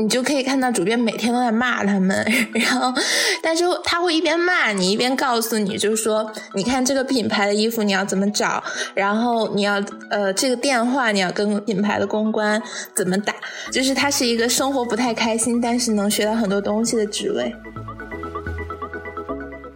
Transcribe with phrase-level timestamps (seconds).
[0.00, 2.92] 你就可以看到主编每天都在骂他们， 然后，
[3.42, 8.62] 但是他会一边骂你，一边告诉你，就是说，你看这个品牌的衣服你要怎么找，
[8.94, 9.74] 然后你要
[10.08, 12.60] 呃这个电话你要跟品牌的公关
[12.96, 13.34] 怎么打，
[13.70, 17.54] 就是他是一个生活不太开心，但是能学到很多东西的职位。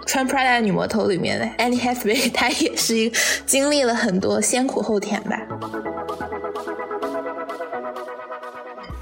[0.07, 5.41] 穿 Prada 女魔头里面的 Annie Hathaway，她也是一个经历了很多先苦后甜吧。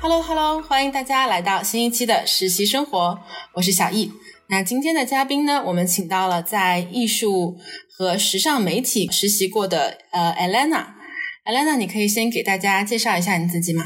[0.02, 3.20] Hello Hello，欢迎大家来到新一期的实习生活，
[3.54, 4.10] 我是小易。
[4.48, 7.56] 那今天的嘉宾呢，我们请到了在艺术
[7.88, 10.86] 和时尚媒体实习过的呃 Elena。
[11.44, 13.84] Elena，你可以先给大家介绍一下你自己吗？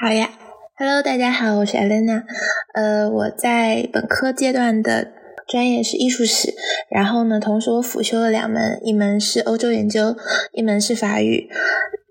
[0.00, 0.30] 好呀
[0.76, 2.22] ，Hello，大家好，我是 Elena。
[2.74, 5.10] 呃，我在本科阶段的
[5.48, 6.54] 专业是艺术史，
[6.88, 10.14] 然后呢，同时我辅修了两门，一门是欧洲研究，
[10.52, 11.48] 一门是法语。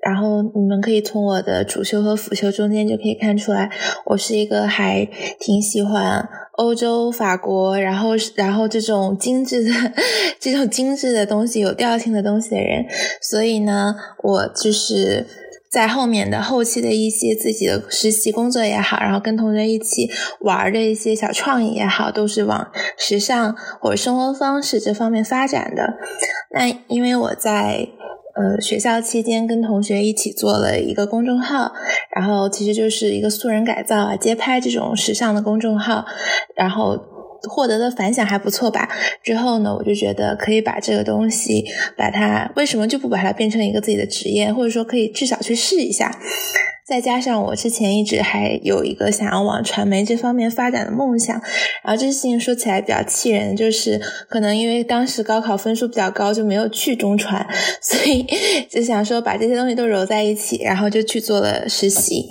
[0.07, 3.69] 然后你们可以从我的主修和辅修中间就可以看出来，
[4.05, 5.05] 我是一个还
[5.37, 9.73] 挺喜欢欧洲、法国，然后然后这种精致的、
[10.39, 12.85] 这种精致的东西、有调性的东西的人。
[13.21, 15.27] 所以呢，我就是
[15.69, 25.95] 在后面的后期的一些自己的实习工作也好，然后跟同学一起玩的一些小创意也好，都是往时尚或者生活方式这方面发展的。
[26.51, 27.89] 那因为我在。
[28.37, 31.73] 呃，学校期间跟同学一起做了一个公众号，
[32.15, 36.05] 然后其实就是一个素人改造啊、街拍这种时尚的公众号，
[36.55, 36.95] 然后
[37.43, 38.89] 获得的反响还不错吧。
[39.23, 46.17] 之后呢，我就觉得可以把这个东西，把它为什么就不把它变成一个自己的职业，或者说可以至少去试一下。
[46.87, 51.35] 再加上我之前一直还有一个想要往传媒这方面发展的梦想，
[51.83, 57.45] 然后这事情说起来比较气人，就是可能因为当时高考分数比较高，就没有去中传，
[57.83, 58.25] 所以
[58.69, 62.29] 就想说把这些东西都揉在一起，然后就去做了实习。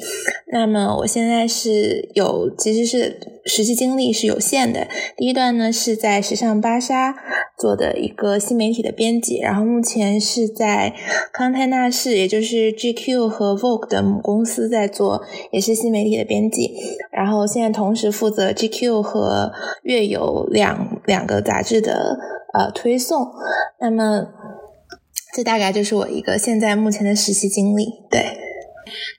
[0.51, 4.89] 那么我现在是有，其实是实习经历是有限的。
[5.17, 7.15] 第一段呢是在时尚芭莎
[7.57, 10.95] 做的一个新媒体的编辑，然后目前是在
[11.33, 16.75] 康泰纳仕，也就是 GQ 和 Vogue 的母公司在做，也是新媒体的编辑。
[17.11, 19.53] 然后现在同时负责 GQ 和
[19.85, 22.19] 月有两两个杂志的
[22.53, 23.27] 呃推送。
[23.81, 24.27] 那么
[25.35, 28.21] 这大概就是我一个现在目前的实习经历，对。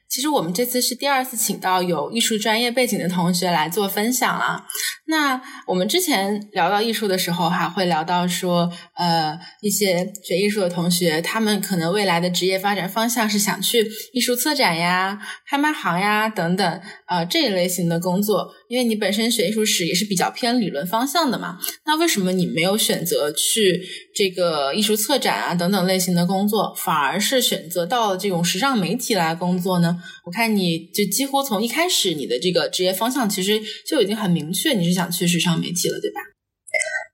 [0.10, 4.66] 其实我们这次是第二次请到有艺术专业背景的同学来做分享了。
[5.06, 18.54] 那我们之前聊到艺术的时候，还会聊到说，呃，一些学艺术的同学，他们可能未来的职业发展方向是想去艺术策展呀、拍卖行呀等等，呃，这一类型的工作。
[18.70, 21.58] 因为你本身学艺术史也是比较偏理论方向的嘛。
[21.86, 23.82] 那为什么你没有选择去
[24.14, 29.97] 这个艺术策展啊等等类型的工作，反而是选择到了这种时尚媒体来工作呢？
[30.26, 36.37] 我看你就几乎从一开始你的这个职业方向其实就已经很明确，你是想去时尚媒体了，对吧？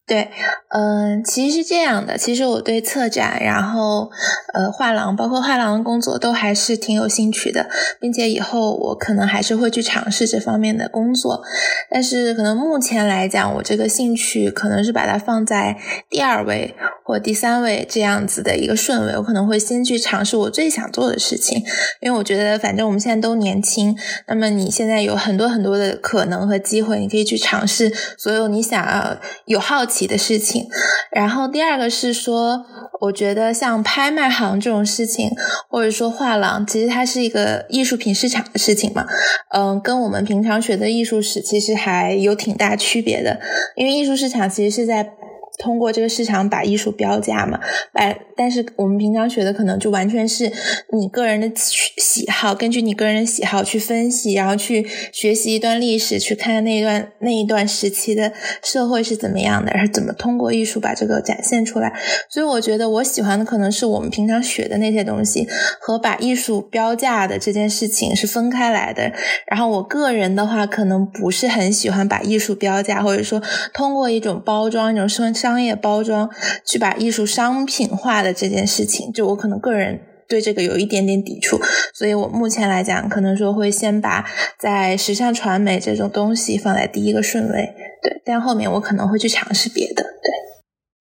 [0.06, 0.30] 对，
[0.68, 2.18] 嗯，其实是这样的。
[2.18, 4.12] 其实我对策展，然后
[4.53, 7.69] 呃画廊，包括画廊的工作，都还是挺有兴趣的，
[8.02, 11.41] 并且以后我可能还是会去尝试这方面的工作。
[11.90, 15.78] 但是可能目前来讲，我这个兴趣可能是把它放在
[16.09, 16.75] 第二位
[17.06, 19.14] 或第三位这样子的一个顺位。
[19.16, 21.64] 我可能会先去尝试我最想做的事情，
[22.02, 23.97] 因为我觉得反正我们现在都年轻，
[24.28, 29.85] 那么你现在有很多很多的可能和机会，你可以去尝试所有你想要有好。
[29.94, 30.68] 起的事情，
[31.12, 32.66] 然后第二个是说，
[33.02, 35.30] 我觉得像拍卖行这种事情，
[35.70, 39.06] 或者说画廊，其实它是一个艺术品市场的事情嘛，
[39.53, 43.40] 嗯，跟我们平常学的艺术史其实还有挺大区别的，
[43.76, 45.14] 因为艺术市场其实是在。
[45.59, 47.59] 通过这个市场把艺术标价嘛，
[47.94, 50.52] 哎但是我们平常学的可能就完全是
[50.91, 58.34] 你个人的喜好，根据你个人的喜好去分析，然后去学习一段历史，去看那一段那一段时期的
[58.64, 61.94] 社会是怎么样的，是怎么通过艺术把这个展现出来。
[62.28, 65.47] 所以我觉得我喜欢的可能是我们平常学的那些东西
[65.80, 69.12] 和把艺术标价的这件事情是分开来的。
[69.46, 73.40] 然后我个人的话，可能不是很喜欢把艺术标价，或者说
[73.72, 75.32] 通过一种包装一种生。
[75.43, 76.29] 商业包装
[76.66, 81.59] 去把艺术商品化的这件事情，就我可能个人对这个有一点点抵触，
[81.93, 84.25] 所以我目前来讲，可能说会先把
[84.57, 90.31] 在时尚传媒这种东西放在第一个顺位，对，但后面我可能会去尝试别的，对。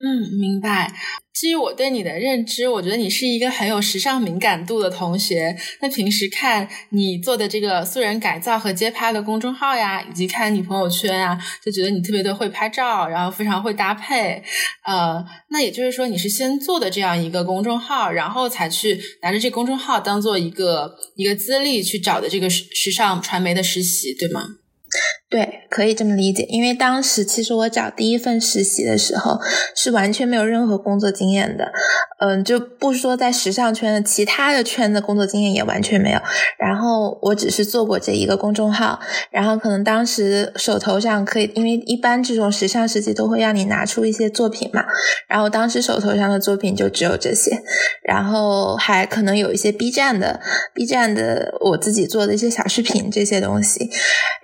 [0.04, 0.92] 嗯，明白。
[1.32, 5.56] 基于我对你的认知，我觉得你是一个很有时尚敏感度的同学。
[5.80, 14.42] 那平时看你做的这个素人改造和街拍的公众号呀，以及看你朋友圈啊，就觉得你特别的会拍照，然后非常会搭配。
[14.84, 24.48] 呃，那也就是说，你是先做的这样一个公众号，然后才去拿着这公众号当做一个一个资历去找的这个时时尚传媒的实习，对吗？
[25.32, 26.42] 对，可以这么理解。
[26.50, 29.40] 因为当时其实我找第一份实习的时候
[29.74, 31.72] 是完全没有任何工作经验的，
[32.20, 36.20] 嗯，就不说在时尚圈的，其他的圈的工作经验也完全没有。
[36.58, 39.00] 然后我只是做过这一个公众号，
[39.30, 44.84] 然后可能当时手头上可以，因为一般这种时尚实习都会让你拿出一些作品嘛，
[45.26, 47.62] 然后当时手头上的作品就只有这些，
[48.02, 50.42] 然后还可能有一些 B 站的
[50.74, 53.88] B 站的我自己做的一些小视频这些东西，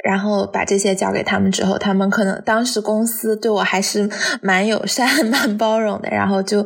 [0.03, 0.78] 然后把这。
[0.79, 4.09] 这些交给他们之后，他们可能当时公司对我还是
[4.41, 6.61] 蛮友善、 蛮包容的，然后就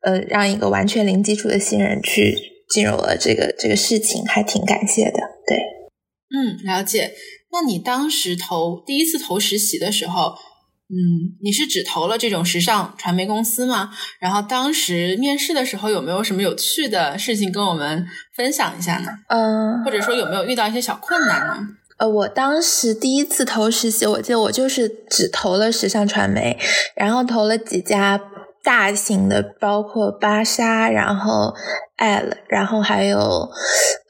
[0.00, 2.34] 呃让一个完全零基础的新人去
[2.70, 5.18] 进入了这个这个事情，还挺感谢的。
[5.46, 5.58] 对，
[6.34, 7.12] 嗯，了解。
[7.52, 10.34] 那你当时投第一次投实习的时候，
[10.88, 13.90] 嗯，你是只投了这种时尚传媒公司吗？
[14.18, 19.08] 然后当时面试的时候有没有什么有趣的事情跟我们分享一下呢？
[19.28, 21.58] 嗯，或者说有没有遇到一些小困难呢？
[21.98, 26.58] 呃，我当时第一次投实习，我记得我就是只投了时尚传媒，
[26.94, 28.20] 然后投了几家
[28.62, 31.54] 大型的，包括芭莎，然后。
[31.96, 33.18] 爱了然后还有，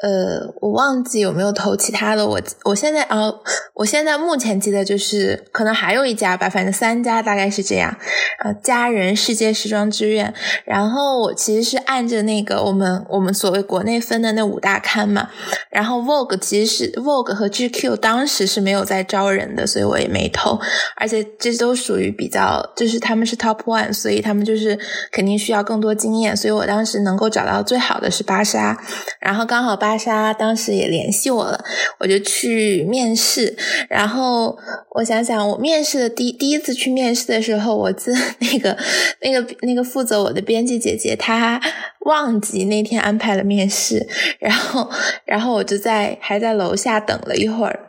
[0.01, 2.27] 呃，我忘记有没有投其他的。
[2.27, 3.31] 我我现在啊，
[3.75, 7.95] 我现在目前记得就是可能还有一家吧，反正三家大概是这样。
[8.43, 10.33] 呃，佳人、世界时装之愿。
[10.65, 15.29] 然后我其实是按着那个我们我们所谓国内分的那五大刊嘛。
[15.71, 20.59] 然后 Vogue 其实是 Vogue 和 GQ 当时是没有在招人的，所以我也没投。
[20.97, 24.79] 而且这都属于比较，就是他们是 Top One，所以他们就是
[25.13, 26.37] 肯定需要更多经验。
[26.37, 28.79] 所以我当时能够找到最最好的是芭莎，
[29.19, 31.59] 然后刚好芭莎当时也联系我了，
[31.99, 33.57] 我就去面试。
[33.91, 34.57] 然后
[34.91, 38.79] 我想想，我面试的第第一次去面试的时候，我自 那个
[39.23, 41.61] 那个那个负责我的编辑姐姐，她
[42.03, 44.07] 忘记那天安排了面试，
[44.39, 44.89] 然后
[45.25, 47.81] 然后我就在还在楼下等了一会儿。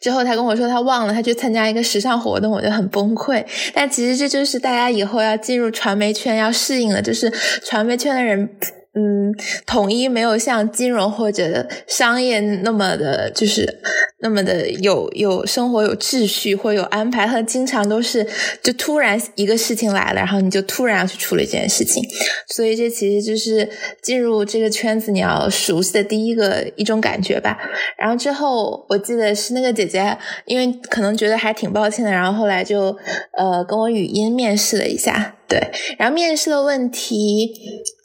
[0.00, 3.44] 之后他跟我说他忘了，他去参加一个时尚活动，我就很崩溃。
[3.72, 7.32] 但其实这就是大家以后要进入传媒圈要适应了，就是
[7.64, 8.48] 传媒圈的人。
[8.94, 9.34] 嗯，
[9.64, 13.80] 统一没有像金融或者商业那么的，就是
[14.18, 18.26] 那么的有有生活有秩序或有安排，它经常都是
[18.62, 22.02] 就突然一个事情来了，然后你就突然要去处理这件事情，
[22.48, 23.66] 所以这其实就是
[24.02, 27.56] 进入这个圈子你要熟悉的第一个一种感觉吧。
[27.96, 32.94] 然后之后我记得是那个姐姐，因为可能觉得还挺抱歉的，然后后来就
[33.38, 35.36] 呃跟我语音面试了一下。
[35.52, 35.60] 对，
[35.98, 37.52] 然后面试的问题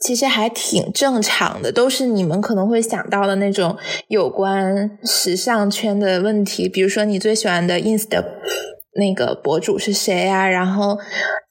[0.02, 3.78] 其实还挺正常的，都是你们可能会想到的那种
[4.10, 8.22] 有关时尚圈的问题，比如说你最喜欢的 ins 的
[9.00, 10.46] 那个博主是谁啊？
[10.46, 10.98] 然后，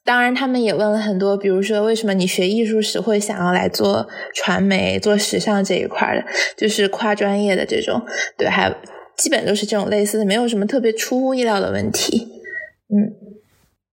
[0.05, 6.23] 当然他们也问了很多，比如说为什么你学艺术史会想要来做传媒、做时尚这一块的，
[6.55, 7.99] 就是跨专业的这种，
[8.37, 8.71] 对，还
[9.17, 12.27] 基本都是这种类似的，没有什么特别出乎意料的问题，
[12.93, 13.26] 嗯。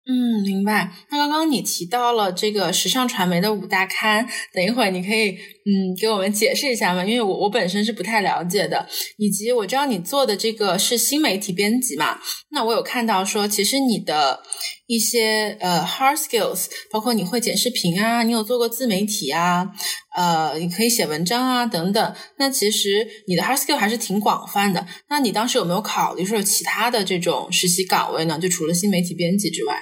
[0.05, 0.91] 嗯，明白。
[1.09, 7.05] 那刚刚你提到了这个时尚传媒的五大刊，等一会儿你可以嗯给我们解释一下吗？
[7.05, 8.85] 因为我我本身是不太了解的，
[9.17, 12.19] 以及我知道你做的这个是新媒体编辑嘛。
[12.49, 14.43] 那我有看到说，其实你的
[14.87, 19.69] 一些呃 hard skills，包括你会剪视频啊，你有做过自媒体啊，
[20.17, 22.15] 呃，你可以写文章啊等等。
[22.37, 24.85] 那其实你的 hard skill 还是挺广泛的。
[25.07, 28.37] 那你当时有没有考虑说有其他的这种实习岗位呢？
[28.37, 29.77] 就除了新媒体编辑之外？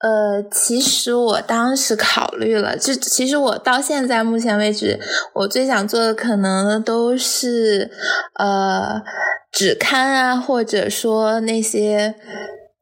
[0.00, 4.98] 呃，其实我当时考虑了，就其实我到现在目前为止，
[5.34, 7.90] 我最想做的可能都是
[8.38, 9.02] 呃
[9.52, 12.14] 纸刊啊，或者说那些。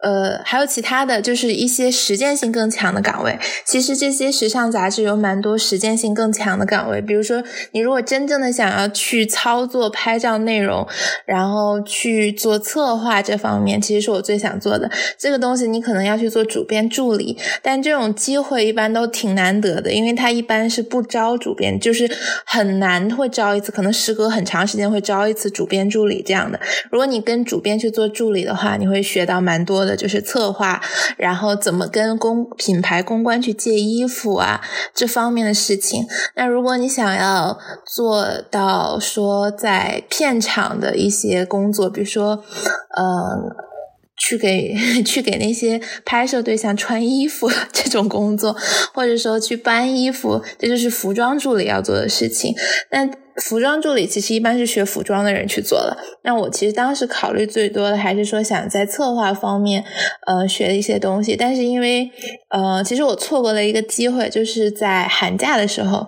[0.01, 3.37] 呃，还有其他的就是一些实践性更强的岗位。
[3.65, 10.87] 其实这些时尚杂志有蛮多实践性更强的岗位，比如说你如果真正的想要去操作拍照内容，
[11.27, 14.89] 然后去做策划这方面，其实是我最想做的。
[15.19, 22.09] 这个东西你可能要去做主编助理，但这种机会一般都挺难得的，因为他一般是不招主编，就是
[22.47, 26.61] 很难会招一次，可能时隔很长时间会招一次主编助理这样的。
[26.89, 29.88] 如果你跟主编去做助理的话，你会学到蛮多。
[29.88, 30.81] 的就是策划，
[31.17, 34.61] 然后怎么跟公品牌公关去借衣服啊，
[34.95, 36.07] 这方面的事情。
[36.37, 42.43] 那如果你想要做到说在片场的一些工作，比如说，
[42.97, 43.57] 呃，
[44.17, 48.57] 去给 去给那些拍摄对象穿衣服这种工作，
[48.93, 52.55] 或者说去搬衣服，这就是服装助理要做的事情。
[52.91, 53.09] 那
[53.43, 55.97] 服装助理其实一般是学服装的人去做的。
[56.25, 59.85] 那我其实当时考虑最多的还是说想在策划方面，
[60.27, 61.37] 呃，学一些东西。
[61.37, 62.11] 但是因为，
[62.51, 66.07] 呃，其实我错过了一个机会，就是在寒假的时候，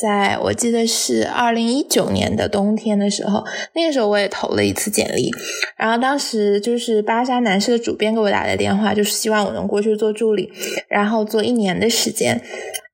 [0.00, 5.30] 在我记得是二零一九年的冬天的时候，那个时候我也投了一次简历。
[5.76, 10.50] 然后当时就是芭莎男士的主编给我打的电话，就是希望我能过去做助理，
[10.88, 12.42] 然后做一年的时间。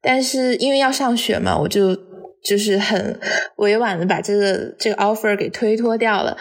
[0.00, 2.07] 但是因为要上学嘛，我就。
[2.42, 3.18] 就是很
[3.56, 6.36] 委婉的把这个这个 offer 给推脱掉了，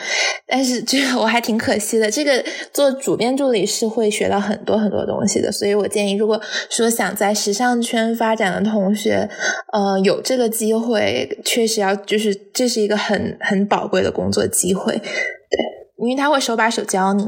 [0.46, 2.10] 但是这个我还挺可惜的。
[2.10, 9.30] 这个做主编助理是会学到很多很多东西的，所以我建议，如果说想在时尚圈发展的同学，
[9.74, 15.60] 呃，有这个机会，确实要就是这是一个很很宝贵的工作机会，对，
[15.98, 17.28] 因为他会手把手教你。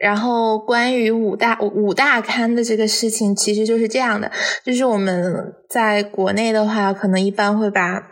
[0.00, 4.32] 然后关于五大五大刊的这个事情，其实就是这样的，
[4.64, 8.02] 就是我们在国内的话，可能一般会把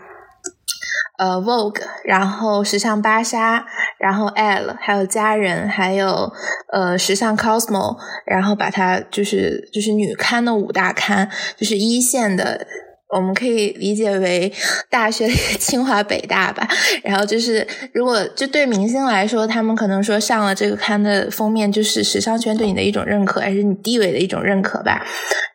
[1.18, 3.64] 呃 Vogue，然后时尚芭莎，
[3.98, 6.30] 然后 Elle，还有家人，还有
[6.72, 12.66] 呃时尚 Cosmo，然后把它就是就是女刊的五大刊，就是一线的。
[13.08, 14.52] 我们可以理解为
[14.90, 16.68] 大学里清华北大吧。
[17.02, 25.06] 然后就是，如果就对明星来说，他们可能说上了这个刊的封面，就是时尚圈对你的一种认可，还是你地位的一种认可吧。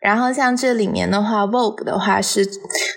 [0.02, 2.46] 然后像这里面的话，Vogue 的话是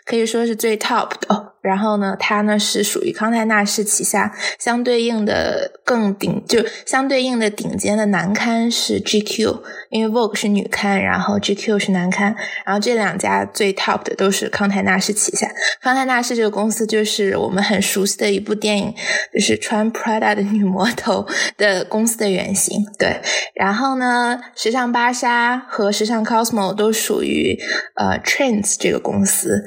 [0.04, 1.52] 可以说是最 top 的。
[1.66, 15.50] 然后呢，它呢是属于康泰纳仕旗下相对应的更顶，就相对应的顶尖的男刊是 GQ，因为 Vogue 是女刊，然后 GQ 是男刊，然后这两家最 top 的都是康泰纳仕旗下。
[15.82, 18.94] 康泰纳仕这个公司就是我们很熟悉的一部电影，
[19.34, 22.86] 就是穿 Prada 的女魔头的公司的原型。
[22.96, 23.20] 对，
[23.56, 27.58] 然后呢，时尚芭莎和时尚 Cosmo 都属于
[27.96, 29.64] 呃 Trends 这个公司。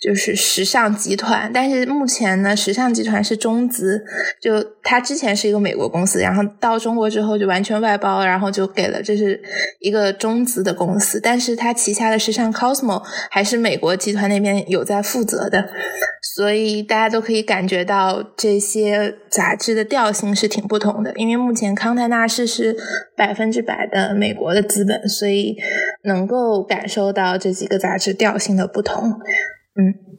[0.00, 4.04] 就是时尚集团，但是目前呢，时尚集团是中资，
[4.40, 9.40] 就它之前是一个美国公司，然后到中国之后就完全外包，然后就给了这是
[9.80, 15.68] 一个中资的公司，但是它旗下的时尚 Cosmo 还是美国集团那边有在负责的，
[16.34, 22.76] 所以大家都可以感觉到这些杂志的调性是挺不同的，因为目前康泰纳仕是
[23.16, 25.56] 百分之百的美国的资本，所以
[26.04, 29.08] 能够感受到这几个杂志调性的不同。
[29.74, 30.11] 嗯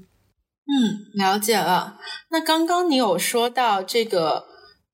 [0.66, 1.98] 嗯，了解了。
[2.32, 4.46] 那刚刚你有说到这个，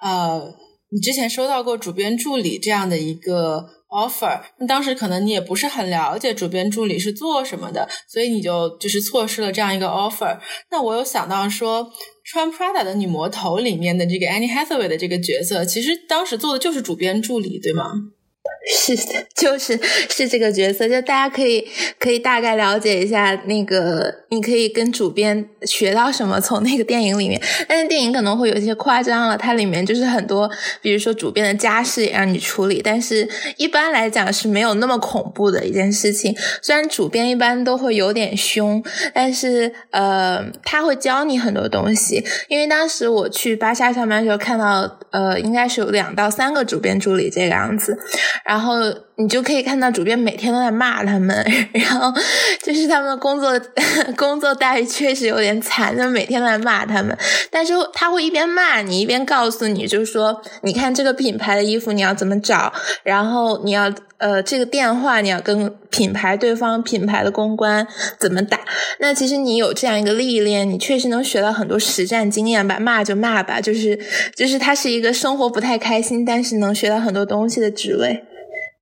[0.02, 0.54] 呃，
[0.92, 10.40] 你之前收到过主编助理这样的一个 offer，那当时可能你也不是很了解主编助理是做什么的，所以你就就是错失了这样一个 offer。
[10.72, 11.92] 那我有想到说，
[12.24, 17.92] 穿 Prada 的女魔头里面的这个 Annie Hathaway 的这个角色，其实当时做的就是主编助理，对吗？
[18.72, 30.50] 是的，就是是这个角色，就大家可以可以大概了解一下那个，你可以跟主编学到什么从那个电影里面，但是电影可能会有一些夸张了，它里面就是很多，
[30.82, 36.36] 比如说主编的家事也让你处理，但是一般来讲是没有那么恐怖的一件事情。
[36.62, 38.84] 虽然主编一般都会有点凶，
[39.14, 42.24] 但是呃，他会教你很多东西。
[42.48, 47.98] 因为当时我去巴莎上班的时候看到，呃，应该是有两到三个主编助理这个样子。
[48.46, 48.74] 然后然后
[49.16, 51.34] 你就可以看到主编每天都在骂他们，
[51.72, 52.14] 然后
[52.62, 53.58] 就是他们工作
[54.18, 57.18] 工作待遇确实有点惨，就每天都在骂他们。
[57.50, 62.74] 但是他会一边骂你，一边告诉你，就是说，你看这个品牌的衣服你要怎么找，
[63.04, 67.88] 然后你要呃这个电话你要跟品牌对方品牌的公关
[68.20, 68.60] 怎么打。
[69.00, 72.78] 那其实你有这样一个历练，你确实能学到很多实战经验吧。
[72.78, 73.98] 骂就骂吧，就是
[74.36, 78.26] 就是他是一个生活不太开心，但是能学到很多东西的职位。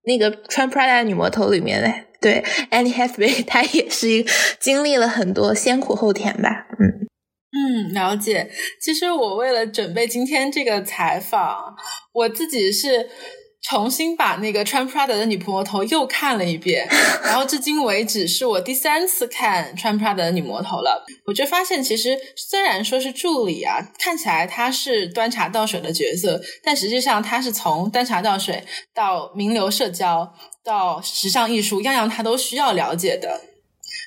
[0.08, 4.26] 那个穿 Prada 女魔头里面嘞，对 Annie Hathaway， 她也是一
[4.60, 7.06] 经历了很多先苦后甜吧，嗯
[7.52, 8.50] 嗯，了解。
[8.82, 11.76] 其实我为了准备今天这个采访，
[12.14, 13.10] 我自己是。
[13.70, 16.88] 重新把那个穿 Prada 的女魔头又看了一遍，
[17.22, 21.06] 然后至今为止是我第三次看穿 Prada 的女魔头了。
[21.26, 30.34] 我就发现，其实虽然说是助理啊，看起来她是端茶倒水的角色，但实际上她是从端茶倒水到名流社交
[30.64, 33.42] 到时尚艺术，样样她都需要了解的。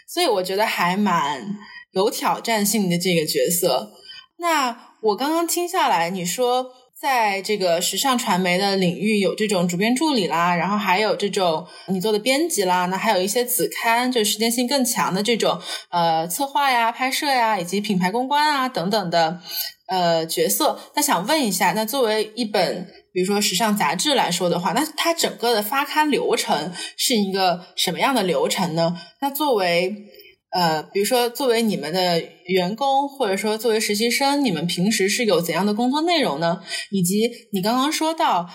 [0.09, 1.47] 所以我觉得还蛮
[1.93, 3.93] 有挑战性的这个角色。
[4.39, 6.73] 那我刚刚听下来，你说。
[7.01, 19.41] 在这个时尚传媒的领域，有这种主编助理啦，然后还有这种你做的编辑啦，那还有一些子刊，就时间性更强的这种呃策划呀、拍摄呀，以及品牌公关啊等等的
[19.87, 20.79] 呃角色。
[20.95, 28.95] 那想问一下，那作为一本比如说时尚杂志来说的话，那它整个的发刊流程是一个什么样的流程呢？
[29.23, 29.97] 那作为
[30.51, 36.61] 呃，比如说作为你们的员工，或者说作为实习生，你们平时是有怎样的工作内容呢？
[36.91, 38.49] 以及你刚刚说到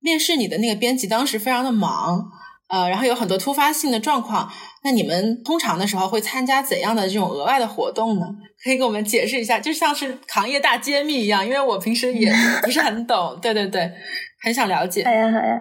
[0.00, 2.24] 面试你的那个编辑当时非常的忙，
[2.68, 4.50] 呃，然后有很多突发性的状况，
[4.82, 8.26] 那你们通常的时候会参加怎样的这种额外的活动呢？
[8.62, 12.32] 可以给我们解释一下，就像是行业大揭秘一样，因为我平时也
[12.62, 13.90] 不是很懂，对对对，
[14.44, 15.02] 很想了解。
[15.04, 15.60] 好呀好呀。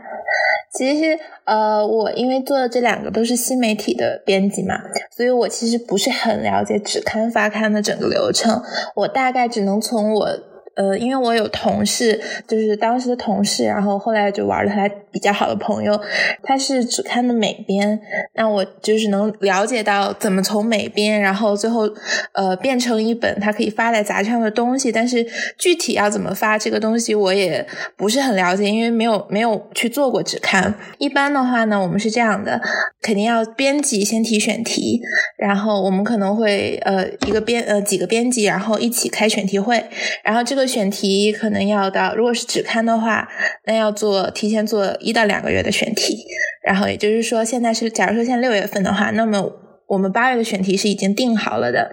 [0.77, 4.75] 其实，呃，我因为做的这两个都是新媒体的编辑嘛，
[5.15, 8.61] 所以我其实不是很了解纸刊发刊的整个流程，
[8.95, 10.29] 我大概只能从我。
[10.75, 15.99] 呃，因为我有同事，就是当时的同事，然后后来就玩的还比较好的朋友，
[16.41, 17.99] 他是只看的美编，
[18.33, 21.87] 那我就是能了解到怎么从美编，然后最后
[22.31, 25.23] 呃变成一本他可以发在杂志上的东西，但是
[25.59, 27.63] 具体要怎么发这个东西，我也
[27.95, 30.73] 不是很了解，因为没有没有去做过只看。
[30.97, 32.59] 一般的话呢，我们是这样的，
[32.99, 34.99] 肯定要编辑先提选题，
[35.37, 39.85] 然后我们可能会呃一个编呃几个编辑，然后一起开选题会，
[40.23, 40.62] 然后这个。
[40.67, 43.27] 选题可能要到，如果是只刊的话，
[43.65, 46.25] 那要做提前做一到两个月的选题，
[46.63, 49.51] 然后也就是说，现在是假如说现在六月份的话，那么
[49.87, 51.91] 我们八月的选题是已经定好了的。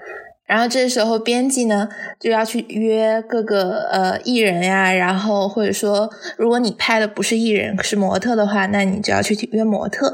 [0.51, 1.89] 然后这时候编辑呢
[2.19, 10.13] 就要去约各个呃艺人呀，然后或者说如果你拍的不是艺人是模特的话，那你就要去约模特。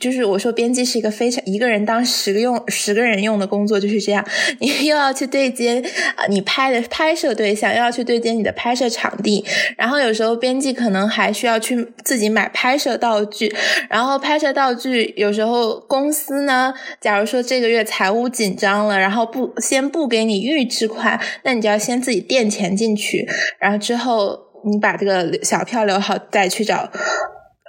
[0.00, 4.26] 就是我说编辑是一个非常一个人当十个用十个人用的工作，就是这样。
[4.58, 5.80] 你又要去对接
[6.16, 9.44] 啊你拍的拍摄对象，又要去对接你的拍摄场地，
[9.78, 13.54] 然后有时候编辑可能还需要去自己买拍摄道具，
[13.88, 19.54] 然后拍摄道具有时候公司呢，假如说这个月财务紧张了，然后不。
[19.76, 23.28] 先不给你预支款，那你就要先自己垫钱进去，
[23.58, 26.90] 然后之后你把这个小票留好，再去找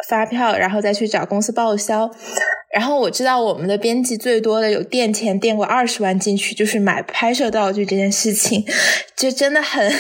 [0.08, 2.10] 发票，然后再去找公司报销。
[2.77, 8.63] 然后我知道我们的编辑最多的有垫钱垫过二十万进去，就是买拍摄道具这件事情，
[9.15, 9.91] 就真的很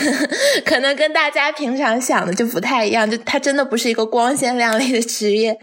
[0.63, 5.57] 可能跟大家平常想的就不太一样，就它真的不是一个光鲜亮丽的职业。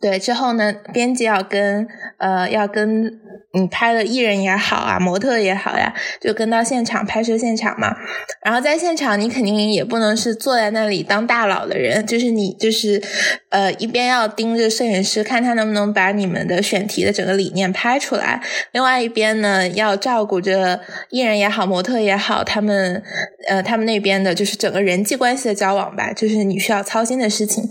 [0.00, 3.18] 对，之后呢，编辑要跟呃要跟。
[3.52, 7.96] 你拍的艺人也好啊，模特也好呀，就跟到现场拍摄现场嘛。
[8.44, 13.02] 然后在现场，你肯定也不能是坐在那里当大佬的人，就是你就是
[13.48, 18.40] 呃一边要盯着摄影师，看他能不能把你们的选题的整个理念拍出来，
[18.72, 23.02] 另外一边呢要照顾着艺人也好，模特也好，他们
[23.48, 27.68] 呃他们那边的就是整个人际关系的交往吧，就是你需要操心的事情。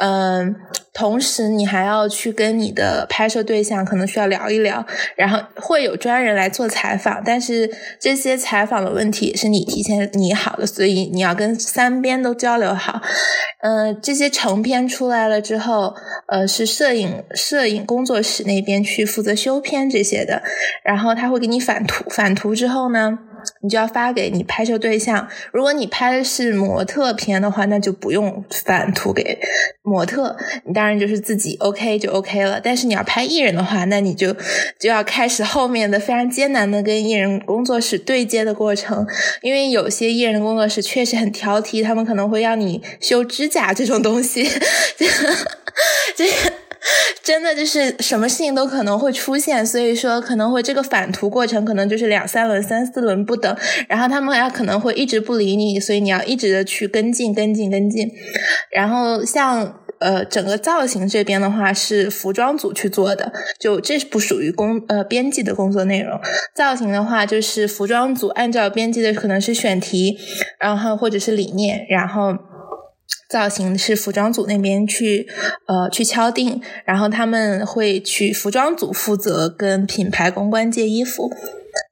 [0.00, 0.54] 嗯，
[0.98, 4.84] 同时你还要去跟你的拍摄对象可能需要聊一聊，
[5.14, 13.00] 然后会有专人来做采访，但是这些采访的问题也是你提前拟好的，所以你要跟三边都交流好。
[13.60, 15.94] 嗯，这些成片出来了之后，
[16.26, 20.42] 呃，是摄影摄影工作室那边去负责修片这些的，
[20.82, 23.20] 然后他会给你返图，返图之后呢。
[23.62, 25.28] 你就要发给你拍摄对象。
[25.52, 29.38] 如果你拍的是模特片的话，那就不用返图给
[29.82, 32.60] 模特，你当然就是自己 OK 就 OK 了。
[32.62, 34.34] 但是你要拍艺人的话，那你就
[34.78, 39.06] 就要开始后面的非常艰难的跟艺人工作室对接的过程，
[39.42, 44.48] 因为有些艺人工作室确实很挑剔，他们可能会要你修指甲这种东西，
[46.16, 46.32] 这个。
[47.22, 53.54] 真的就是什么事情都可能会出现，所以说可能会这个返图过程可能就是两三轮、三四轮不等，
[53.88, 58.10] 然后他们还可能会一直不理你，所以你要一直的去跟进、跟进、跟进。
[58.70, 66.18] 然后像呃整个造型这边的话是服装组去做的，就这是不属于工呃编辑的工作内容。
[66.54, 70.16] 造型的话就是服装组按照编辑的可能是选题，
[70.58, 72.34] 然后或者是理念，然后。
[73.28, 75.28] 造型是服装组那边去，
[75.66, 81.30] 呃，去敲定，然后他们会去服装组负责跟品牌公关借衣服。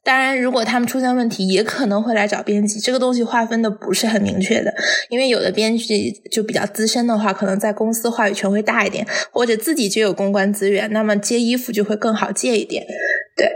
[0.06, 2.78] 当然，如果他们出现问题，也可能会来找编辑。
[2.78, 4.72] 这个东西划分的不是很明确的，
[5.08, 12.86] 因为有的编辑就比较资深的话，可能在公司话语权会大一点，或者自己就有公关资源，那么接衣服就会更好借一点。
[13.36, 13.46] 对，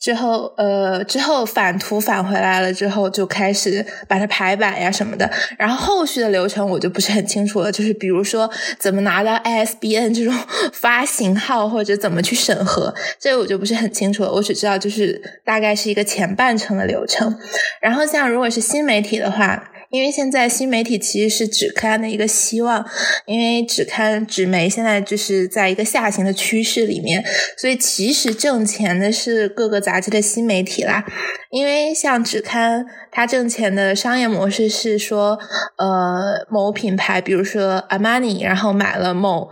[0.00, 5.30] 之后呃，之后返图返回来了之后，就开始把它排版呀什么的。
[5.58, 10.32] 然后后续的流程我就不是很清楚了，就是比如说怎么拿到 ISBN 这种
[10.72, 14.32] 发行号，或者怎么去审核，这个我就不是很清楚了。
[14.32, 17.34] 我只知道就是大概是一一个前半程的流程。
[17.80, 19.70] 然后像如果是新媒体的话。
[19.88, 22.84] 因为现在新媒体其实是纸刊的一个希望，
[23.24, 27.24] 因为纸刊纸媒现在就是在一个下行的趋势里面，
[27.56, 31.04] 所以其实挣钱的是各个杂志的新媒体啦。
[31.50, 35.38] 因为像纸刊，它挣钱的商业模式是说，
[35.78, 39.48] 呃，某品牌，比如说阿玛尼，然后买了某。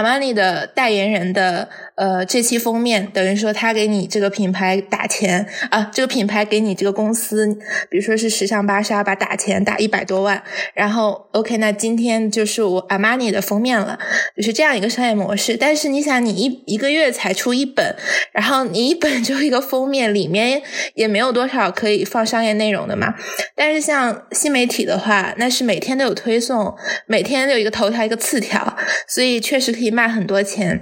[0.00, 7.46] 阿玛尼的代言人的呃这期封面，等于说他给你这个品牌打钱啊，这个品牌给你这个公司，
[7.90, 13.98] 比如说是时尚芭莎吧，打钱打一百多万，然后 OK，那今天就是我阿玛尼的封面了，
[14.34, 15.54] 就是这样一个商业模式。
[15.58, 17.94] 但是你想，你一一个月才出一本，
[18.32, 20.62] 然后你一本就一个封面，里面
[20.94, 23.14] 也没有多少可以放商业内容的嘛。
[23.54, 28.74] 但是像新媒体的话，那是每天都有推送，每天都有一个头条一个次条，
[29.06, 30.80] 所以确实可以卖很多钱。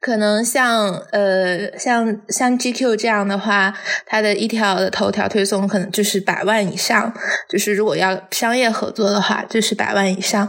[0.00, 3.74] 可能像呃像像 GQ 这样的话，
[4.06, 7.12] 它的一条头条推送可能就是百万以上，
[7.50, 10.48] 就是如果要商业合作的话，就是百万以上，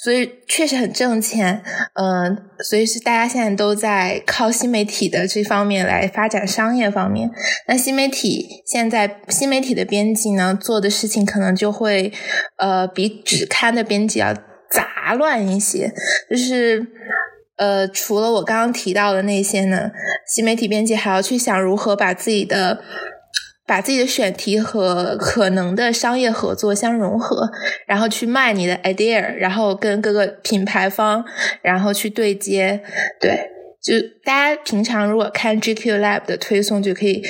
[0.00, 1.60] 所以确实很挣钱。
[1.94, 7.28] 嗯，所以是大家现在都在靠新媒体的这方面来发展商业方面。
[7.66, 12.12] 那新媒体现在新媒体的编辑呢，做的事情可能就会
[12.58, 14.32] 呃比纸刊的编辑要
[14.74, 15.92] 杂乱一些，
[16.28, 16.86] 就是。
[17.56, 19.92] 呃，除了我刚刚提到的那些呢，
[20.26, 22.82] 新媒体编辑还要去想如何把自己的
[23.64, 27.48] 把自己的选题和可能的商业合作相融合，
[27.86, 31.24] 然后去卖你的 idea，然后跟各个品牌方
[31.62, 32.82] 然后去对接。
[33.20, 33.48] 对，
[33.80, 37.24] 就大家平常如果看 GQ Lab 的推送，就可以。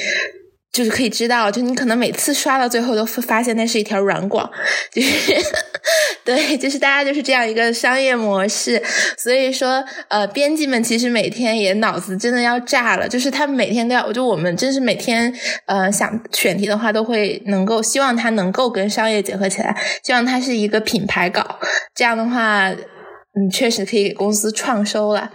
[0.74, 4.50] 就是可以知道，就你可能每次刷到最后都发现那是一条软广，
[4.92, 5.32] 就是
[6.24, 8.82] 对，就是大家就是这样一个商业模式。
[9.16, 15.32] 所以说，呃，编辑们其实每天也脑子真的要炸了，就是他们每天都要，就我们真是每天
[15.66, 21.60] 呃想选题的话，都会能够希望它能够跟商业结合起来，希望它是一个品牌稿，
[21.94, 25.30] 这样的话，嗯，确实可以给公司创收了。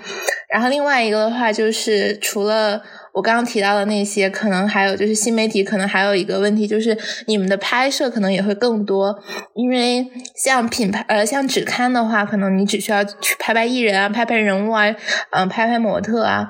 [0.51, 2.81] 然后另外一个的话，就是除了。
[3.13, 9.17] 我刚刚提到的那些，可能还有就是新媒体，可能还有一个问题，就是你们的拍摄可能也会更多，
[9.55, 14.85] 因为像品牌呃像纸刊的话，可能你只需要去拍拍艺人啊，拍拍人物啊，
[15.31, 16.49] 嗯，拍拍模特啊。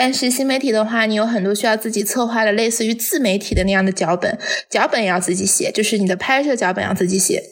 [0.00, 4.38] 但是新媒体的话，你有很多需要自己策划的，类似于自媒体的那样的脚本，
[4.70, 7.42] 脚本也要自己写，就是你的拍摄脚本要自己写。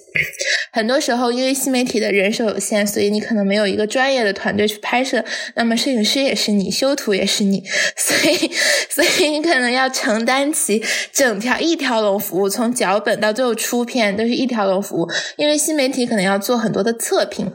[0.73, 5.25] 很多时候，因为新媒体的人手有限，所以你可能没有一个专业的团队去拍摄，
[5.57, 7.65] 那么摄影师也是你，修图也是你，
[7.97, 8.51] 所以。
[8.89, 10.83] 所以你可能要承担起
[11.13, 17.53] 整条一条龙服务，从脚本到最后出片都是一条龙服务，因为新媒体可能要做很多的测评。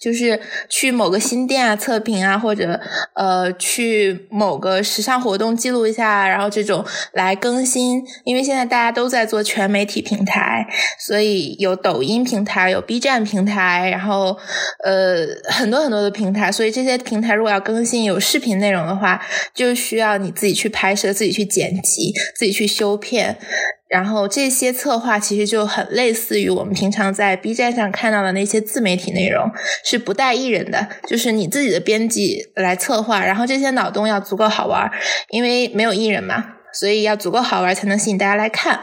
[0.00, 2.80] 就是去某个新店啊测评啊，或者
[3.14, 8.04] 呃去某个时尚活动记录一下，然后这种来更新。
[8.24, 10.66] 因为现在大家都在做全媒体平台，
[10.98, 14.36] 所以有抖音平台，有 B 站平台，然后
[14.84, 16.50] 呃很多很多的平台。
[16.50, 19.20] 所以这些平台如果要更新有视频内容的话，
[19.54, 23.38] 就需要你自己去拍摄、自己去剪辑、自己去修片。
[23.88, 29.50] 然后这些策划其实就很类似于我们平常在 B 站上看到的那些自媒体内容，
[29.84, 34.90] 是不带艺人的，就是你自己的编辑来策划，然后这些脑洞要足够好玩，
[35.30, 38.80] 因为没有艺人嘛，所以要足够好玩才能吸引大家来看。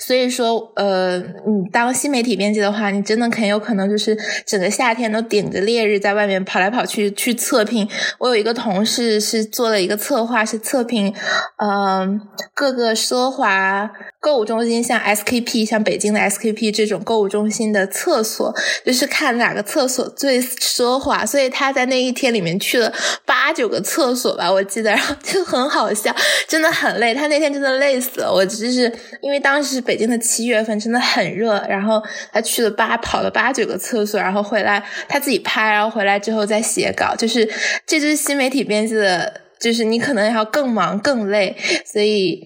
[0.00, 7.88] 所以说，呃，你当新媒体编辑的话，你真的很有可能就是整个夏天都顶着烈日在外面跑来跑去去测评。
[8.18, 11.14] 我有一个同事是做了一个策划，是测评，
[11.58, 12.20] 嗯，
[12.54, 18.52] 各个奢华购物中心，像 SKP，像北京的 SKP 这种购物中心的厕所，
[18.84, 21.24] 就是看哪个厕所最奢华。
[21.24, 22.92] 所以他在那一天里面去了
[23.24, 26.12] 八九个厕所吧，我记得，然后就很好笑，
[26.48, 27.14] 真的很累。
[27.14, 29.83] 他那天真的累死了，我就是因为当时。
[29.84, 37.48] 北京的七月份真的很热，然后他去了八跑了八九个厕所，然后回来他自己拍，然后回来之后再写稿，就是
[37.86, 42.40] 这就是新媒体编辑的，就是你可能要更忙更累，所以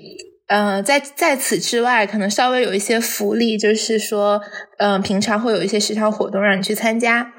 [0.49, 4.41] 嗯，在在此之外，可能稍微有一些福利，就是说
[4.79, 7.33] 嗯，平常会有一些时尚活动让你去参加。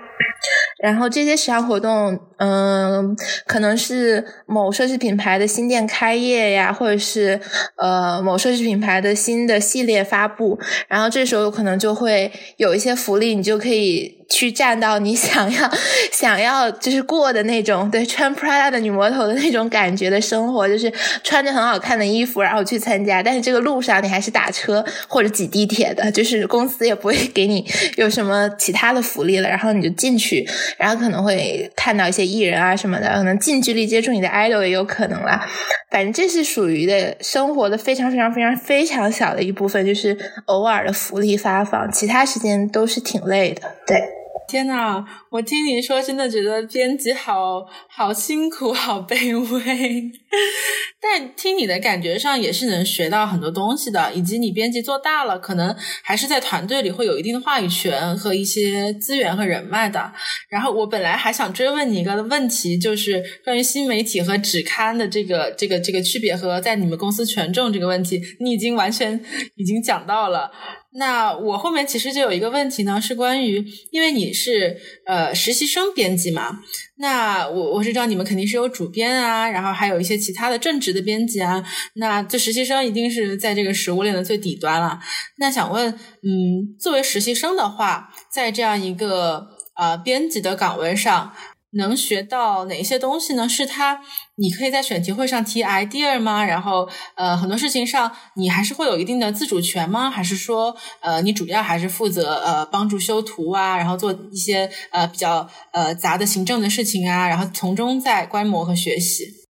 [0.82, 7.40] 然后这些时尚活动，嗯，可能是某奢侈品牌的新店开业呀，或者是
[7.76, 14.19] 呃某奢侈品牌的新的系列发布，然后这时候可能就会有一些福利，你就可以。
[14.30, 15.72] 去站到你想要
[16.14, 20.92] 想要就是过的那种，对，穿 Prada 的女魔头的那种感觉的生活，就是
[21.24, 23.24] 穿着很好看的衣服，然后去参加。
[23.24, 27.66] 但是这个路上你还是打车或者挤地铁的，就是公司也不会给你
[27.98, 29.50] 有什么其他的福利了。
[29.50, 35.44] 然后你就进去，然后可能会看到一些艺人啊什么的，可能近距离接触你的 idol 也有可能啦。
[35.90, 40.16] 反正这是属于的生活的非常非常非常非常小的一部分，就是
[40.46, 44.19] 偶尔的福利发放，其他时间都是挺累的，对。
[44.50, 50.12] 天呐，我听你说，真的觉得编辑好好辛苦，好卑微。
[51.00, 54.12] 但听你的感觉上，也是能学到很多东西的。
[54.14, 60.12] 以及你编辑做大了，可能还是在团队里会有一定的话语权和一些资源和人脉的。
[60.50, 69.24] 然后我本来还想追问你一个问题，就是关于新媒体和纸刊的这个这个这个区别和在你们公司权重这个问题，你已经完全
[69.56, 70.52] 已经讲到了。
[70.92, 74.76] 那我后面其实就有一个问题呢，是关于，因为你是
[75.06, 76.60] 呃实习生编辑嘛，
[76.98, 85.00] 那我我是知道你们肯定是有主编啊，然后还有一些其他的正职的编辑啊，那这实习生一定是在这个食物链的最底端了。
[85.38, 91.34] 那想问，嗯，作为实习生的话，在这样一个呃编辑的岗位上。
[91.72, 93.48] 能学到哪些东西呢？
[93.48, 94.02] 是他，
[94.36, 96.44] 你可以在选题会上提 idea 吗？
[96.44, 100.10] 然后，呃，很多事情上你还是会有一定的自主权吗？
[100.10, 109.49] 还是说，呃，你主要还是负责呃帮助修图啊，然后做一些呃比较呃杂的行政的事情啊，然后从中在观摩和学习。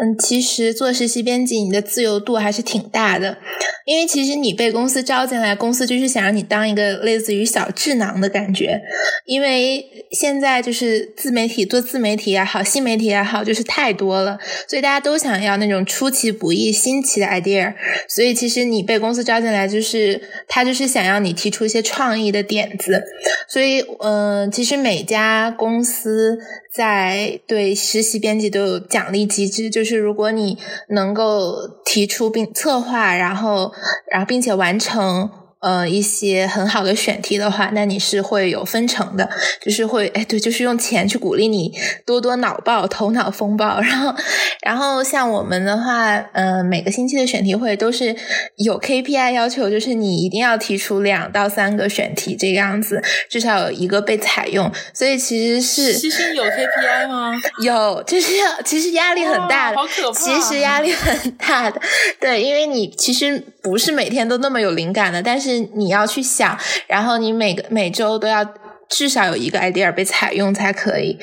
[0.00, 3.36] 嗯，其实做实习编辑，你的自由度还是挺大的。
[3.84, 8.80] 因为其实你被公司招进来，公司就是想让你当一个类似于小智囊的感觉。
[9.26, 17.74] 因为现在就是自媒体做自媒体也好，新媒体也好，就是太多了，所以大家都想要那种出其不意、新奇的 idea。
[18.08, 23.02] 所以其实你被公司招进来，就是他就是想要你提出一些创意的点子。
[23.48, 26.38] 所以，嗯，其实每家公司
[26.72, 30.56] 在对实习编辑都有奖励机制，就是如果你
[30.88, 33.72] 能够提出并策划，然后。
[34.10, 35.30] 然后，并且完成。
[35.60, 39.28] 呃，一些很好的选题的话，那你是会有分成的，
[39.60, 41.70] 就是会，哎，对，就是用钱去鼓励你
[42.06, 43.78] 多多脑爆、头脑风暴。
[43.84, 44.14] 然后，
[44.62, 48.16] 然后像我们的话，呃，每个星期的选题会都是
[48.56, 54.70] 有 KPI 要求，就是你一定要提出两到三个选题这个样子，至少有一个被采用。
[54.94, 57.32] 所以其实是，其实有 KPI 吗？
[57.62, 60.18] 有，就是要其实压力很大的，好可怕。
[60.18, 61.80] 其实压力很大的，
[62.18, 65.68] 对，因为你其实不是每天都那么有灵感的，但是。
[65.74, 68.44] 你要去想，然后你每个每周都要
[68.88, 71.18] 至少有一个 idea 被采用才可以。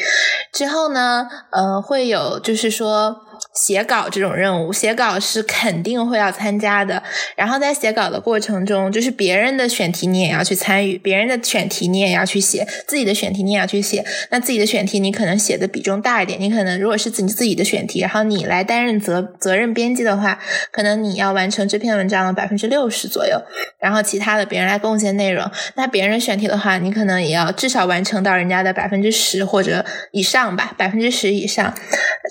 [0.52, 3.27] 之后呢，呃，会有就是说。
[3.58, 7.02] 写稿这种任务，写稿是肯定会要参加的。
[7.36, 14.06] 然后在写稿的过程中，就是别人的选题你也要去参与，别人的选题你也要去写，自己的选题你也要去写。
[14.30, 20.40] 那自己的选题你可能写的比重大一点，你可能如果是自己自己的选题，然后你来担任责责任编辑的话，
[20.72, 23.42] 可能你要完成这篇文章的百分之六十左右，
[23.80, 25.50] 然后其他的别人来贡献内容。
[25.76, 31.74] 那别人选题的话，你可能也要至少完成到人家的百分之十或者以上吧，百分之十以上，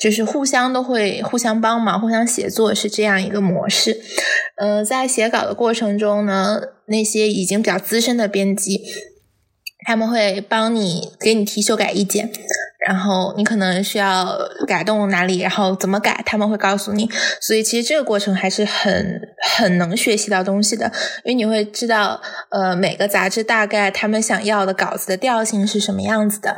[0.00, 1.15] 就是互相都会。
[1.22, 4.00] 互相帮忙、互相协作是这样一个模式。
[4.56, 8.80] 呃，在写稿的过程中呢，那些已经比较资深的编辑，
[9.86, 12.30] 他们会帮你给你提修改意见，
[12.86, 17.10] 然后你可能需要改动哪里，然后怎么改，他们会告诉你。
[17.40, 19.20] 所以其实这个过程还是很
[19.56, 20.90] 很能学习到东西的，
[21.24, 26.56] 因为你会知道，呃，每个杂志大概他们想要的稿子的调性是什么样子的。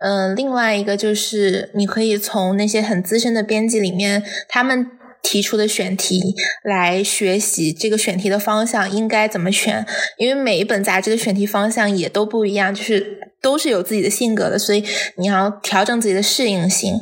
[0.00, 4.90] 嗯，另外一个就是你可以从那些很资深的编辑里面，他们
[5.22, 9.86] 提出的选题来学习这个选题的方向应该怎么选，
[10.16, 14.84] 因为每一本杂志的选题方向也都不一样，就是都是有自己的性格的，所以
[15.16, 16.94] 你要调整自己的适应性。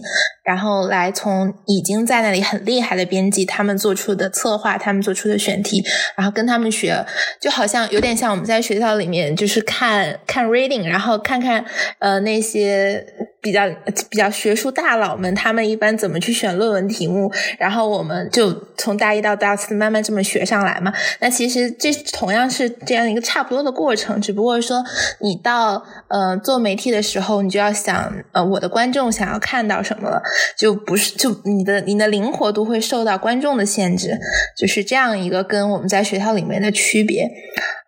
[0.44, 5.84] 然后来从已经在那里很厉害的编辑他们做出的策划，他们做出的选题，
[6.16, 7.04] 然后跟他们学，
[7.38, 11.62] 就好像有点像我们在学校里面就是看看 reading，然后看看
[11.98, 13.04] 呃那些
[13.42, 13.68] 比较
[14.08, 20.90] 比较学术大佬们他们一般怎么去选论文题目，然后我们就从大一到大四慢慢这么学上来嘛。
[21.20, 24.82] 那其实这同样是这样一个差不多的过程，只不过说
[25.20, 30.22] 你到呃做媒体的时候，你就要想呃我的观众想要看到什么了。
[30.56, 34.18] 就不是，就你的你的灵活度会受到观众的限制，
[34.56, 37.28] 就是这样一个跟我们在学校里面的区别。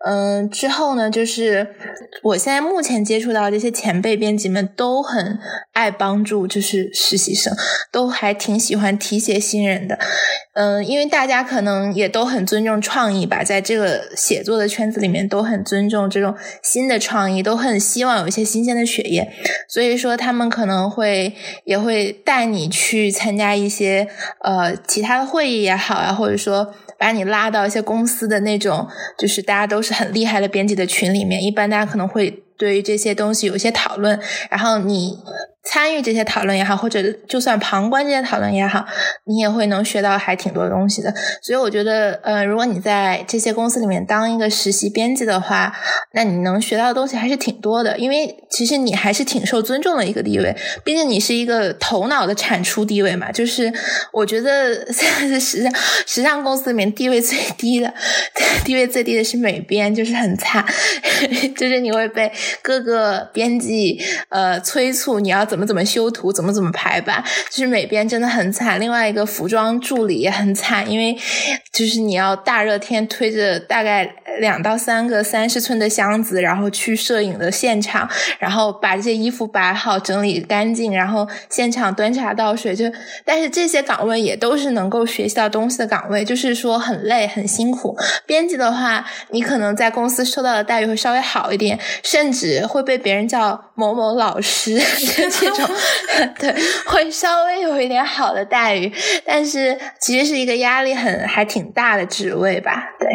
[0.07, 1.75] 嗯，之后呢，就是
[2.23, 5.39] 我现在目前接触到这些前辈编辑们都很
[5.75, 7.55] 爱帮助，就是实习生
[7.93, 9.99] 都还挺喜欢提携新人的。
[10.55, 19.29] 嗯，因为大家可能也都很尊重创意吧，在这个写作的圈子里面都很尊重这种新的创意，都很希望有一些新鲜的血液，
[19.69, 24.07] 所以说他们可能会也会带你去参加一些
[24.43, 26.73] 呃其他的会议也好啊，或者说。
[27.01, 35.17] 把你拉到一些公司的那种，就是大家都是很厉害的编辑的群里面，一般大家可能会对于这些东西有一些讨论，然后你
[35.63, 38.87] 参与这些讨论也好，或者就算旁观这些讨论也好，
[39.25, 41.13] 你也会能学到还挺多东西的。
[41.43, 45.71] 所以我觉得，呃，如果你在这些公司里面当一个实习编辑的话，
[46.15, 47.99] 那你能学到的东西还是挺多的。
[47.99, 53.31] 因为其实你还是挺受尊重的一个地位，毕竟你是一个头脑的产出地位嘛。
[53.31, 53.71] 就是
[54.15, 55.75] 我觉得现在是时尚
[56.07, 57.93] 时尚公司里面地位最低的，
[58.65, 60.65] 地位最低的是美编，就是很惨，
[61.55, 65.47] 就是你会被各个编辑呃催促你要。
[65.51, 68.81] 怎么怎么修图，怎么怎么排版，就是美编真的很惨。
[68.81, 71.19] 另外一个服装助理也很惨，因为
[71.73, 74.09] 就是你要大热天推着大概
[74.39, 78.09] 两到三个三十寸的箱子，然后去摄影的现场，
[78.39, 82.77] 然后把这些衣服摆好、整理干净，然后现场端茶倒水。
[82.77, 82.85] 就
[83.25, 87.97] 但是这些岗位也都是能够学习到东西的岗位，就是说很累很辛苦。
[88.25, 94.81] 编辑的话，你可能在公司受到的待遇会稍微好一点，甚至会被别人叫某某老师。
[95.41, 95.69] 这种
[96.39, 98.93] 对会稍微有一点好的待遇，
[99.25, 102.91] 但是其实是一个压力很还挺大的职位吧？
[102.99, 103.09] 对，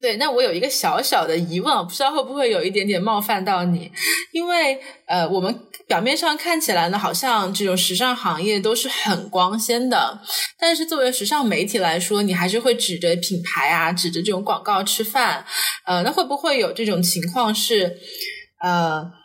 [0.00, 0.16] 对。
[0.16, 3.92] 那我有一个小小的疑问，不知道会不会有一点点冒犯到你？
[4.32, 5.54] 因为呃，我们
[5.86, 10.20] 表面上看起来呢，好像这种时尚行业都是很光鲜的，
[10.58, 15.44] 但是作为时尚媒体来说，你还是会指着品牌啊，指着这种广告吃饭。
[15.84, 17.96] 呃，那会不会有这种情况是
[18.62, 19.17] 呃？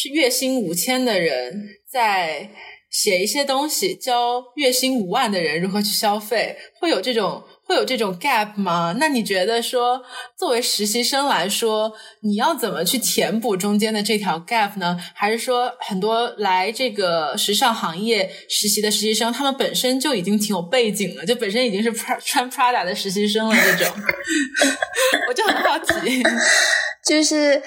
[0.00, 2.50] 是月薪五千的人在
[2.88, 8.94] 写一些东西，教月薪五万的人如何去消费，会有这种会有这种 gap 吗？
[9.00, 10.00] 那你觉得说，
[10.38, 14.96] 作为实习生来说，你要怎么去填补中间的这条 gap 呢？
[15.16, 23.92] 还是说，很多来这个时尚行业实习的实习生，他们本身就已经挺有背景了，就本身已经是穿 Prada 的实习生了这种？
[25.28, 26.22] 我就很好奇，
[27.04, 27.60] 就是。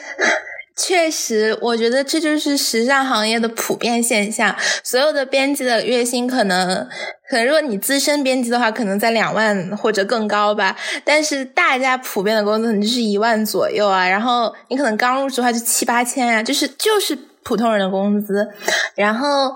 [0.76, 4.56] 确实，我觉得这就是时尚行业的普遍现象。
[4.84, 6.88] 所有的编辑的月薪可能，
[7.30, 10.76] 可能如果你资深编辑的话，可能在两万或者更高吧。
[11.04, 14.08] 但是大家普遍的工资可能就是一万左右啊。
[14.08, 18.48] 然后你可能刚入职的话就七八千啊，就是就是普通人的工资。
[18.96, 19.54] 然后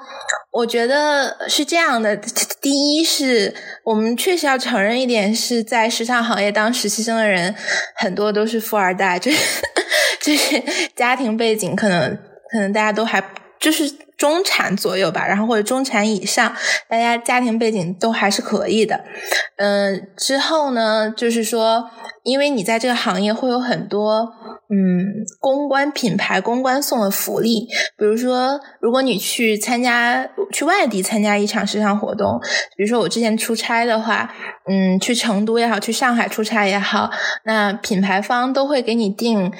[0.51, 2.15] 我觉得是这样的：
[2.62, 7.56] 第一是我们确实要承认一点，是在时尚行业当实习生的人
[7.95, 9.38] 很多都是富二代，就是。
[10.26, 10.64] 就是
[10.96, 12.18] 家庭背景可能
[12.52, 13.24] 可能大家都还
[13.60, 16.56] 就是中产左右吧，然后或者中产以上，
[16.88, 19.04] 大家家庭背景都还是可以的。
[19.58, 21.90] 嗯，之后呢，就是说，
[22.24, 24.32] 因为你在这个行业会有很多
[24.70, 25.06] 嗯
[25.40, 32.40] 公关品牌公关送的福利，比如说，如果你去参加去外地参加一场时尚活动，
[32.78, 34.34] 比如说我之前出差的话，
[34.70, 37.10] 嗯，去成都也好，去上海出差也好，
[37.44, 39.52] 那品牌方都会给你订。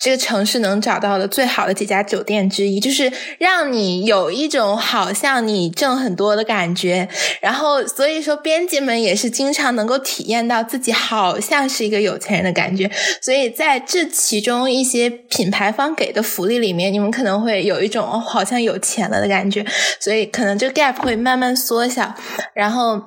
[0.00, 7.06] 这个城市能找到的最好的几家酒店之一，就是让你有一种好像你挣很多的感觉。
[7.42, 12.90] 然后，所以说编辑们也是经常能够体验到自己好像是一个有钱人的感觉。
[13.20, 19.62] 所以在这其中一些品牌方给的福利里面，你们可能会有一种好像有钱了的感觉。
[20.00, 22.14] 所以可能这个 gap 会慢慢缩小。
[22.54, 22.98] 然后，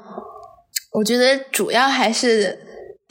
[0.91, 2.59] 我觉得主要还是。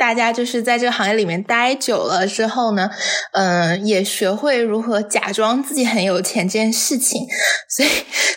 [0.03, 2.91] 大家就是在这个行业里面待久了之后呢，
[3.35, 7.25] 嗯，也学会如何假装自己很有钱这件事情，
[7.69, 7.88] 所以，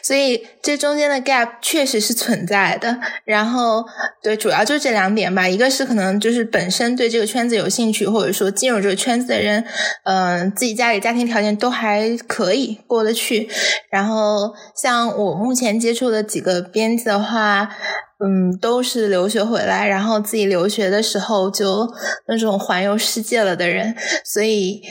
[0.04, 2.99] 所以这中间的 gap 确实是存在的。
[3.25, 3.84] 然后，
[4.21, 5.49] 对，主要就这两点吧。
[5.49, 9.65] 一个是可能就是本身对这个圈子有兴趣，或者说进入这个圈子的人，
[10.04, 13.49] 嗯，自己家里家庭条件都还可以过得去。
[13.89, 17.75] 然后，像我目前接触的几个编辑的话。
[18.23, 21.88] 嗯，都是留学回来，然后自己留学的时候就
[22.28, 24.82] 那种环游世界了的人，所以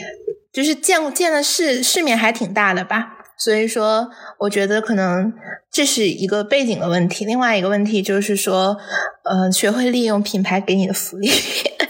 [0.53, 3.13] 就是见见的世世面还挺大的吧。
[3.37, 4.09] 所以说，
[4.39, 5.33] 我觉得可能
[5.69, 7.25] 这是一个背景的问题。
[7.25, 8.77] 另外一个问题就是说，
[9.25, 11.29] 呃，学会利用品牌给你的福利，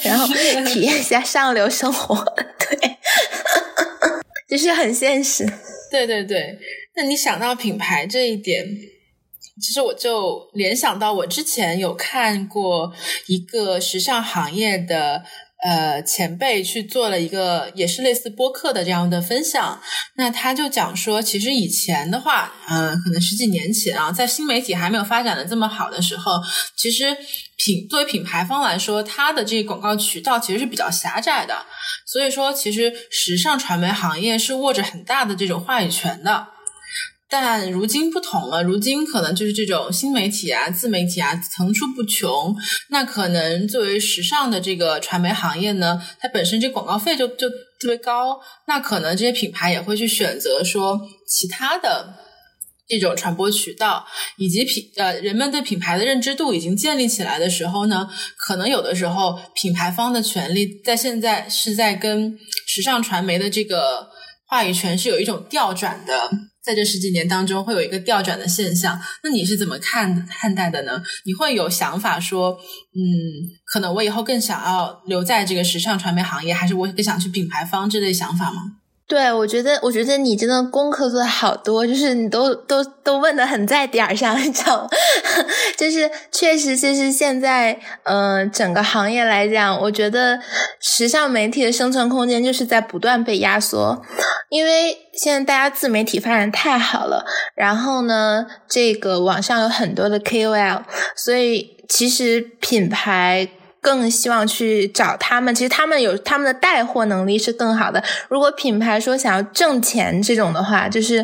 [0.01, 0.25] 然后
[0.65, 2.15] 体验一下上流生活，
[2.57, 2.97] 对，
[4.49, 5.45] 就是很现实。
[5.91, 6.57] 对对对，
[6.95, 8.65] 那你想到品牌这一点？
[9.61, 12.93] 其实我就联想到，我之前有看过
[13.27, 15.23] 一个时尚行业的
[15.63, 19.81] 呃前辈去做了一个也是类似播客的这样的分享。
[20.17, 26.33] 那他就讲说，其实以前的话，嗯，可能十几年前啊，在新媒体还没有发展的这么好的时候，
[26.75, 27.15] 其实
[27.57, 31.65] 品作为品牌方来说，它的这个广告渠道其实是比较狭窄的。
[32.05, 36.54] 所以说，其实时尚传媒行业是握着很大的这种话语权的。
[37.27, 42.55] 但如今不同了，如今可能就是这种新媒体啊、自媒体啊层出不穷。
[42.89, 48.39] 那可能作为时尚的这个传媒行业呢，它本身这广告费就就特别高。
[48.67, 52.13] 那可能这些品牌也会去选择说其他的
[52.87, 54.05] 这种传播渠道
[54.37, 62.37] 以及品呃人们对品牌的认知度已经建立起来的时候呢，可能有的时候品牌方的权利在现在是在跟
[62.67, 64.09] 时尚传媒的这个
[64.47, 66.29] 话语权是有一种调转的，
[66.63, 68.99] 在这十几年当中会有一个调转的现象。
[69.23, 71.01] 那你是怎么看看待的呢？
[71.25, 73.01] 你会有想法说，嗯，
[73.65, 78.77] 可能我以后更想要留在这个时尚传媒行业，还是我更想去品牌方这类想法吗？
[79.07, 84.89] 对，我觉得，我觉得你真的功课做的好多，就是你都都都问的很在点儿上，你知道吗？
[85.77, 90.39] 就是确实，就是现在，嗯，整个行业来讲，我觉得
[90.81, 94.01] 时尚媒体的生存空间就是在不断被压缩，
[94.49, 97.23] 因为现在大家自媒体发展太好了，
[97.55, 100.81] 然后呢，这个网上有很多的 KOL，
[101.15, 103.47] 所以其实品牌。
[103.85, 108.03] 更希望去找他们，其实他们有他们的带货能力是更好的。
[108.29, 111.23] 如果品牌说想要挣钱这种的话，就是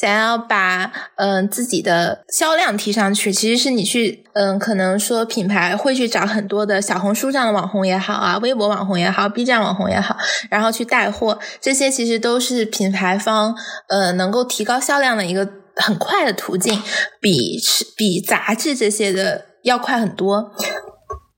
[0.00, 10.16] 想要把嗯自己的销量提上去，其实是你去嗯可能说品牌会去找很多的小红书上的网红也好啊，微博网红也好，B 站网红也好，
[10.48, 13.52] 然后去带货，这些其实都是品牌方
[13.88, 16.80] 呃能够提高销量的一个很快的途径，
[17.20, 17.58] 比
[17.96, 20.52] 比杂志这些的要快很多。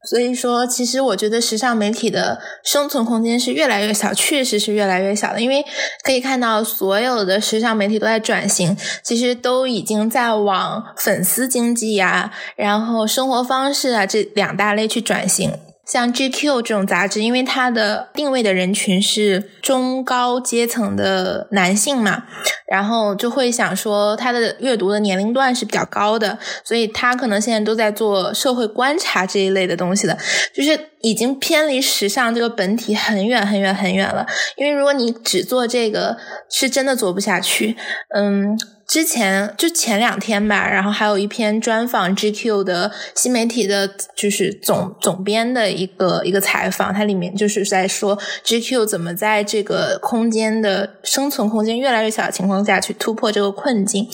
[0.08, 5.40] 所以说，其实我觉得时尚媒体的生存空间是越来越小，确实是越来越小的。
[5.42, 5.62] 因为
[6.02, 15.52] 可以看到，所有的时尚媒体都在转型，其实都已经在往粉丝经济呀，然后生活方式啊这两大类去转型。
[15.90, 22.24] 像 GQ 这种杂志，因为它的定位的人群是中高阶层的男性嘛，
[22.70, 30.16] 然后就会想说，他的阅读的年龄段是比较高的，所以他可能现在都在做社会观察这一类的东西的，
[30.54, 34.26] 就是已经偏离时尚这个本体很远很远很远了。
[34.56, 36.18] 因为如果你只做这个，
[36.50, 37.76] 是真的做不下去。
[38.14, 38.58] 嗯。
[38.88, 43.86] 之前就前两天吧，然后还有一篇专访 GQ 的新媒体的，
[44.16, 54.08] 就是总总编的一个一个采访，它里面就是在说 GQ 怎么在这个空间的生存空间越来越小的情况下去突破这个困境。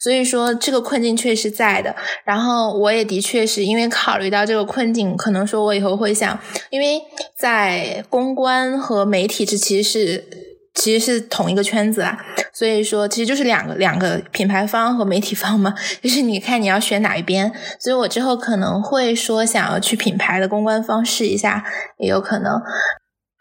[0.00, 1.94] 所以说这个困境确实在的。
[2.24, 6.36] 然后我也的确是因为考虑到这个困境，可能说我以后会想，
[6.70, 7.00] 因为
[7.36, 10.47] 在公关和媒体这其实是。
[10.80, 12.16] 其实是同一个圈子啦，
[12.52, 17.52] 所以说其实就是两个两个品牌方和媒体方嘛，就是你看你要选哪一边。
[17.80, 21.64] 所以我之后可能会说想要去品牌的公关方试一下，
[21.98, 22.52] 也有可能。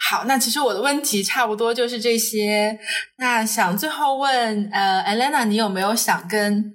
[0.10, 2.78] 好，那其实我的问题差不多就是这些。
[3.18, 6.74] 那想最后问呃，Elena，你有没有想跟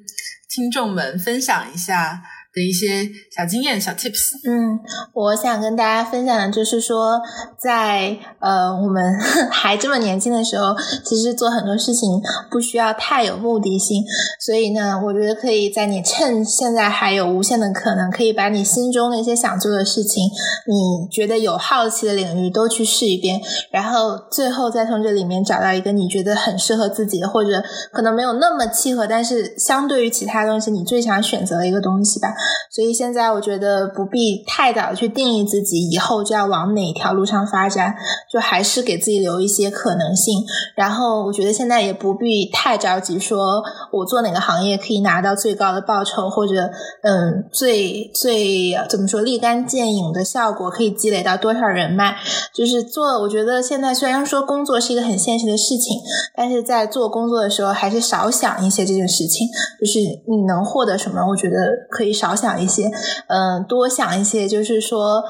[0.48, 2.22] 听众们分享一下？
[2.54, 4.32] 的一些小经验、小 tips。
[4.44, 4.78] 嗯，
[5.14, 7.20] 我想跟大家分享的就是说，
[7.58, 9.18] 在呃我们
[9.50, 10.74] 还这么年轻的时候，
[11.04, 14.04] 其实做很多事情不需要太有目的性。
[14.40, 20.28] 所以呢，我觉得可以在你趁现在还有无限的可能，可以把你心中那些想做的事情，
[20.66, 23.40] 你觉得有好奇的领域都去试一遍，
[23.70, 32.34] 然后最后再从这里面找到一个你觉得很适合自己的，或者可能没有那么契合，但是相对于其他东西你最想选择的一个东西吧。
[32.70, 37.94] 所以现在我觉得不必太早去定义自己以后就要往哪条路上发展，
[38.30, 40.42] 就还是给自己留一些可能性。
[40.74, 43.62] 然后我觉得现在也不必太着急，说
[43.92, 46.70] 我做哪个行业可以拿到最高的报酬，或者
[47.02, 52.16] 嗯最最怎么说立竿见影的效果可以积累到多少人脉。
[52.52, 56.00] 就是做，我觉得现在虽然说工作是一个很现实的事情，
[56.34, 59.46] 但是在做工作的时候还是少想一些这件事情。
[59.80, 61.56] 就是你能获得什么，我觉得
[61.88, 62.31] 可以少。
[62.34, 62.90] 少想一些，
[63.28, 65.22] 嗯，多想一些，就是说，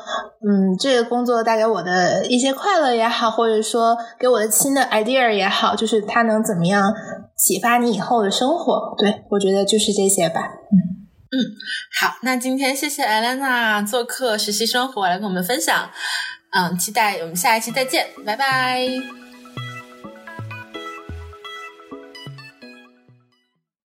[0.47, 6.93] 嗯，这个工作带给我的一些快乐也好，或者说给我的新的 idea 也好，就是它能怎么样
[7.37, 8.95] 启发你以后的生活？
[8.99, 10.41] 对我觉得就是这些吧。
[10.41, 10.77] 嗯
[11.35, 11.37] 嗯，
[12.01, 15.89] 好，那今天谢谢艾莲娜做客实习生活来跟我们分享，
[16.53, 19.22] 嗯，期待我们下一期再见，拜拜。